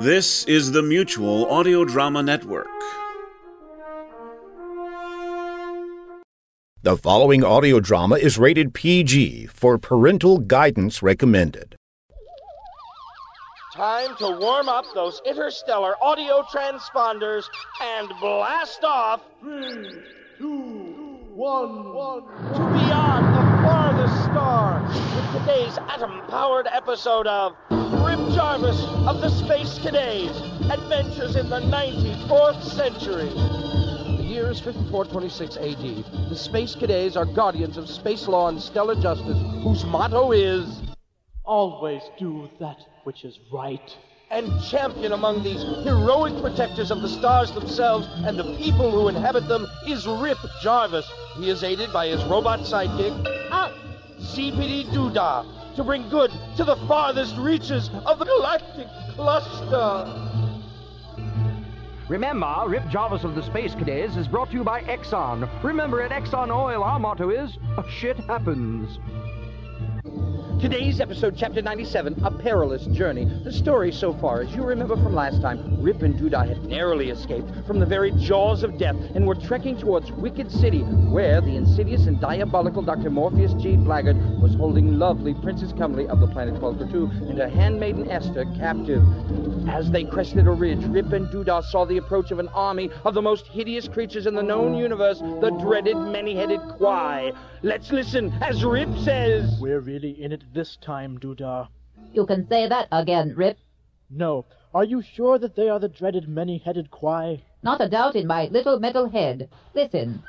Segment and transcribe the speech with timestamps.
[0.00, 2.66] This is the Mutual Audio Drama Network.
[6.82, 11.76] The following audio drama is rated PG for parental guidance recommended.
[13.74, 17.44] Time to warm up those interstellar audio transponders
[17.80, 19.20] and blast off.
[19.40, 19.60] Hmm.
[19.60, 20.02] Three,
[20.38, 22.24] two, one, one.
[22.24, 23.01] To beyond the farthest star
[25.42, 32.62] with today's atom-powered episode of Rip Jarvis of the Space Cadets Adventures in the 94th
[32.62, 33.28] Century.
[34.16, 36.28] The year is 5426 AD.
[36.30, 40.80] The Space Cadets are guardians of space law and stellar justice, whose motto is
[41.44, 43.96] Always do that which is right.
[44.30, 49.46] and champion among these heroic protectors of the stars themselves and the people who inhabit
[49.48, 51.06] them is Rip Jarvis.
[51.36, 53.81] He is aided by his robot sidekick, Out!
[54.22, 60.32] CPD Doodah, to bring good to the farthest reaches of the galactic cluster.
[62.08, 65.48] Remember, Rip Jarvis of the Space Cadets is brought to you by Exxon.
[65.62, 68.98] Remember, at Exxon Oil, our motto is shit happens.
[70.62, 73.24] Today's episode, Chapter 97, A Perilous Journey.
[73.42, 77.10] The story so far, as you remember from last time, Rip and Doodah had narrowly
[77.10, 81.56] escaped from the very jaws of death and were trekking towards Wicked City, where the
[81.56, 83.10] insidious and diabolical Dr.
[83.10, 83.70] Morpheus G.
[83.76, 89.02] Blaggard was holding lovely Princess Cumley of the planet 1242 and her handmaiden Esther captive.
[89.68, 93.14] As they crested a ridge, Rip and Doodah saw the approach of an army of
[93.14, 97.32] the most hideous creatures in the known universe, the dreaded many-headed Quai.
[97.64, 99.56] Let's listen as Rip says...
[99.60, 101.68] We're really in it this time, Doodah.
[102.12, 103.58] You can say that again, Rip.
[104.10, 104.44] No.
[104.74, 107.42] Are you sure that they are the dreaded many-headed Quai?
[107.62, 109.48] Not a doubt in my little metal head.
[109.74, 110.22] Listen.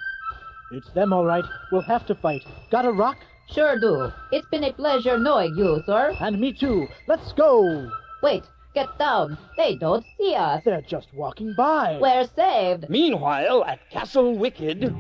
[0.72, 1.46] It's them, all right.
[1.72, 2.42] We'll have to fight.
[2.72, 3.18] Got a rock?
[3.50, 4.12] Sure do.
[4.32, 6.16] It's been a pleasure knowing you, sir.
[6.20, 6.88] And me too.
[7.08, 7.90] Let's go.
[8.22, 9.38] Wait, get down.
[9.58, 10.64] They don't see us.
[10.64, 12.00] They're just walking by.
[12.02, 12.90] We're saved.
[12.90, 14.94] Meanwhile, at Castle Wicked...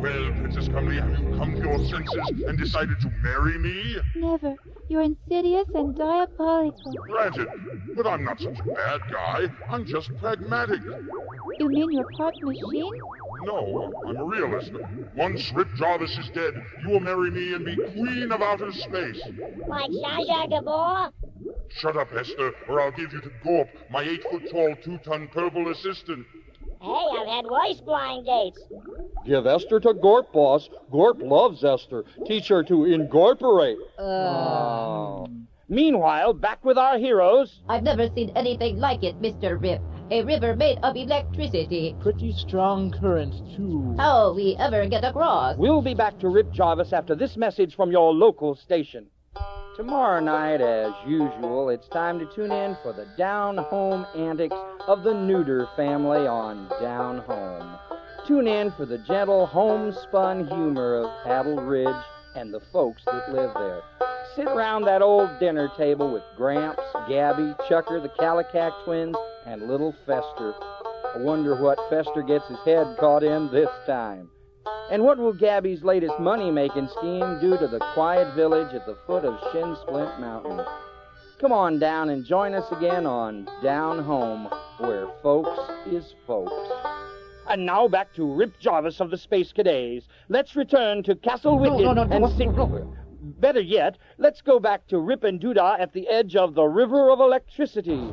[0.00, 3.96] Well, Princess Cumley, have you come to your senses and decided to marry me?
[4.16, 4.54] Never.
[4.88, 6.92] You're insidious and diabolical.
[7.02, 7.48] Granted,
[7.94, 9.46] but I'm not such a bad guy.
[9.68, 10.80] I'm just pragmatic.
[11.58, 12.92] You mean you're part machine?
[13.42, 14.72] No, I'm a realist.
[15.14, 19.20] Once Rip Jarvis is dead, you will marry me and be queen of outer space.
[19.66, 21.10] Like Zsa Zsa Gabor?
[21.68, 26.26] Shut up, Hester, or I'll give you to Gorp, my eight-foot-tall, two-ton purple assistant.
[26.82, 28.62] Hey, I've had worse blind dates.
[29.30, 30.68] Give Esther to Gorp, boss.
[30.90, 32.04] Gorp loves Esther.
[32.26, 33.78] Teach her to incorporate.
[33.96, 35.28] Oh.
[35.68, 37.60] Meanwhile, back with our heroes.
[37.68, 39.62] I've never seen anything like it, Mr.
[39.62, 39.80] Rip.
[40.10, 41.94] A river made of electricity.
[42.00, 43.94] Pretty strong current, too.
[43.98, 45.56] How'll we ever get across?
[45.56, 49.06] We'll be back to Rip Jarvis after this message from your local station.
[49.76, 54.56] Tomorrow night, as usual, it's time to tune in for the down home antics
[54.88, 57.99] of the Neuter family on Down Home.
[58.30, 62.04] Tune in for the gentle homespun humor of Paddle Ridge
[62.36, 63.82] and the folks that live there.
[64.36, 69.92] Sit around that old dinner table with Gramps, Gabby, Chucker, the Calicac twins, and little
[70.06, 70.54] Fester.
[71.12, 74.30] I wonder what Fester gets his head caught in this time.
[74.92, 78.96] And what will Gabby's latest money making scheme do to the quiet village at the
[79.08, 80.64] foot of Shin Splint Mountain?
[81.40, 84.48] Come on down and join us again on Down Home,
[84.78, 85.58] where folks
[85.90, 86.79] is folks.
[87.50, 90.06] And now back to Rip Jarvis of the Space Cadets.
[90.28, 92.46] Let's return to Castle Wicked no, no, no, and see.
[93.40, 97.10] Better yet, let's go back to Rip and Doodah at the edge of the River
[97.10, 98.08] of Electricity.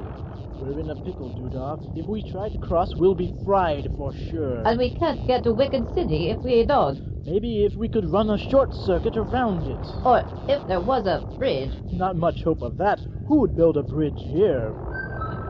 [0.60, 1.96] We're in a pickle, Doodah.
[1.96, 4.68] If we try to cross, we'll be fried for sure.
[4.68, 7.00] And we can't get to Wicked City if we don't.
[7.28, 9.86] Maybe if we could run a short circuit around it.
[10.04, 11.70] Or if there was a bridge.
[11.94, 13.00] Not much hope of that.
[13.28, 14.74] Who would build a bridge here?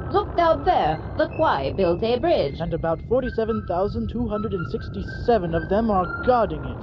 [0.10, 1.02] Look down there.
[1.18, 2.62] The Quai built a bridge.
[2.62, 6.78] And about 47,267 of them are guarding it.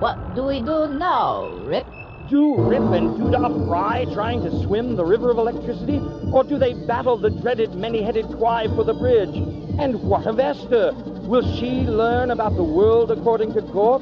[0.00, 1.86] What do we do now, Rip?
[2.30, 6.00] Do Rip and Doodah fry trying to swim the river of electricity?
[6.32, 9.36] Or do they battle the dreaded many-headed Quai for the bridge?
[9.78, 10.94] And what of Esther?
[11.28, 14.00] Will she learn about the world according to Gorp?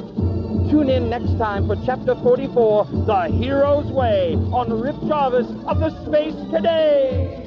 [0.70, 5.90] Tune in next time for Chapter 44, The Hero's Way, on Rip Jarvis of the
[6.06, 7.41] Space Cadets!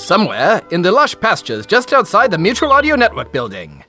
[0.00, 3.84] Somewhere in the lush pastures just outside the Mutual Audio Network building.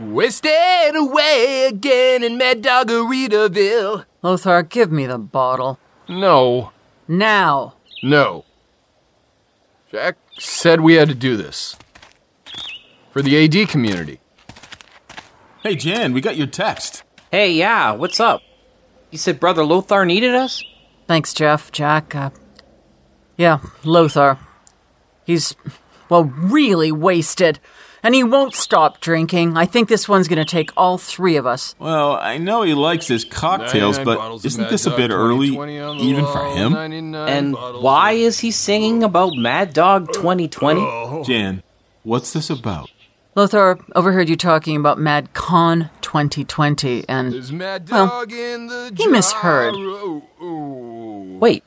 [0.00, 4.04] Wasted away again in Mad Doggeritaville.
[4.22, 5.78] Lothar, give me the bottle.
[6.08, 6.72] No.
[7.08, 7.74] Now.
[8.02, 8.44] No.
[9.90, 11.76] Jack said we had to do this.
[13.10, 14.20] For the AD community.
[15.62, 17.02] Hey, Jan, we got your text.
[17.32, 18.42] Hey, yeah, what's up?
[19.10, 20.62] You said Brother Lothar needed us?
[21.06, 22.14] Thanks, Jeff, Jack.
[22.14, 22.30] Uh,
[23.36, 24.38] yeah, Lothar.
[25.28, 25.54] He's,
[26.08, 27.60] well, really wasted.
[28.02, 29.58] And he won't stop drinking.
[29.58, 31.74] I think this one's going to take all three of us.
[31.78, 36.46] Well, I know he likes his cocktails, but isn't this a bit early, even for
[36.56, 36.74] him?
[37.14, 41.24] And why is he singing about Mad Dog 2020?
[41.24, 41.62] Jan,
[42.04, 42.90] what's this about?
[43.34, 47.34] Lothar overheard you talking about Mad Con 2020, and
[47.90, 49.74] well, he misheard.
[51.38, 51.64] Wait,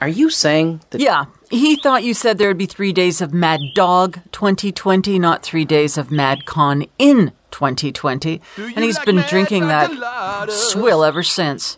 [0.00, 1.00] are you saying that?
[1.00, 5.42] Yeah, he thought you said there would be three days of Mad Dog 2020, not
[5.42, 11.76] three days of Mad Con in 2020, and he's been drinking that swill ever since.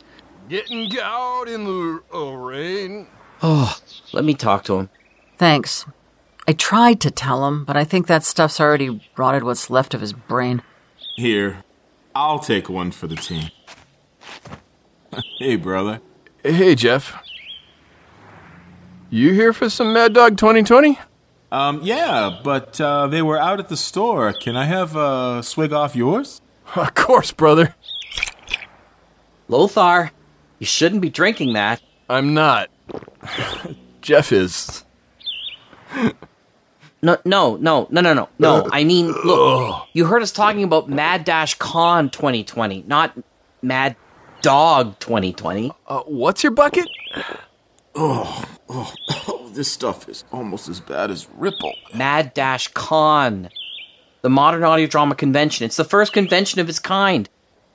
[0.49, 3.07] Getting out in the oh, rain.
[3.43, 3.79] Oh,
[4.13, 4.91] let me talk to him.
[5.39, 5.87] Thanks.
[6.47, 10.03] I tried to tell him, but I think that stuff's already rotted what's left of
[10.03, 10.63] his brain.
[11.17, 11.65] Here,
[12.15, 13.51] I'll take one for the team.
[15.39, 16.01] hey, brother.
[16.43, 17.23] Hey, Jeff.
[19.15, 20.99] You here for some Mad Dog 2020?
[21.51, 24.33] Um, yeah, but uh, they were out at the store.
[24.33, 26.41] Can I have a swig off yours?
[26.75, 27.75] Of course, brother.
[29.49, 30.13] Lothar,
[30.59, 31.83] you shouldn't be drinking that.
[32.09, 32.71] I'm not.
[34.01, 34.83] Jeff is.
[37.05, 38.69] No, no, no, no, no, no, no.
[38.71, 43.19] I mean, look, you heard us talking about Mad Dash Con 2020, not
[43.61, 43.97] Mad
[44.41, 45.73] Dog 2020.
[45.89, 46.87] Uh, what's your bucket?
[47.95, 48.95] Oh, oh,
[49.29, 51.75] oh, this stuff is almost as bad as Ripple.
[51.95, 53.51] Mad Dash Con,
[54.23, 55.67] the Modern Audio Drama Convention.
[55.67, 57.29] It's the first convention of its kind,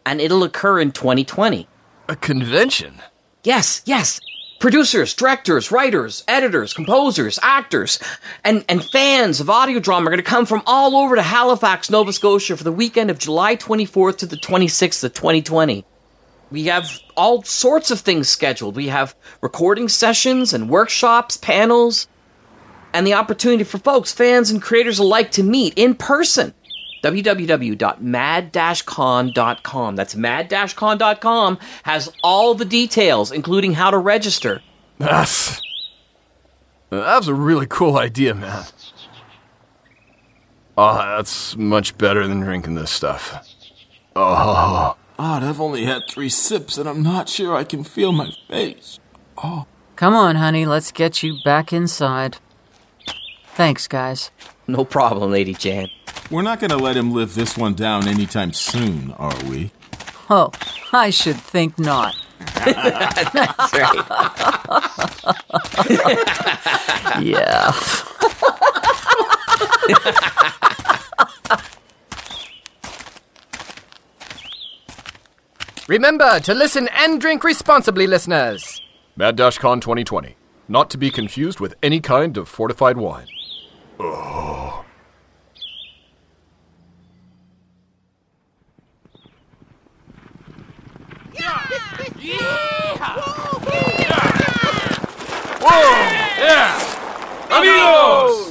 [0.06, 1.68] and it'll occur in 2020.
[2.10, 3.02] A convention?
[3.44, 4.20] Yes, yes.
[4.60, 8.00] Producers, directors, writers, editors, composers, actors,
[8.44, 11.92] and, and fans of audio drama are going to come from all over to Halifax,
[11.92, 15.86] Nova Scotia for the weekend of July 24th to the 26th of 2020.
[16.50, 18.76] We have all sorts of things scheduled.
[18.76, 22.08] We have recording sessions and workshops, panels,
[22.94, 26.54] and the opportunity for folks, fans, and creators alike to meet in person.
[27.04, 29.96] www.mad-con.com.
[29.96, 34.62] That's mad-con.com has all the details, including how to register.
[34.98, 35.62] That's
[36.90, 38.64] that's a really cool idea, man.
[40.78, 43.46] Oh, that's much better than drinking this stuff.
[44.16, 44.97] Oh.
[45.20, 49.00] Odd, I've only had three sips and I'm not sure I can feel my face.
[49.44, 49.66] Oh.
[49.96, 52.38] Come on, honey, let's get you back inside.
[53.56, 54.30] Thanks, guys.
[54.68, 55.90] No problem, Lady Jan.
[56.30, 59.72] We're not going to let him live this one down anytime soon, are we?
[60.30, 60.52] Oh,
[60.94, 62.16] I should think not.
[62.66, 64.06] That's right.
[67.24, 67.72] yeah.
[75.88, 78.82] Remember to listen and drink responsibly, listeners.
[79.16, 80.36] Mad Dash Con 2020.
[80.68, 83.28] Not to be confused with any kind of fortified wine.
[83.98, 84.84] Oh.
[91.34, 91.70] Yeah!
[92.20, 92.98] yeah!
[95.62, 95.84] Whoa!
[96.44, 97.58] Yeah!
[97.58, 98.47] Amigos!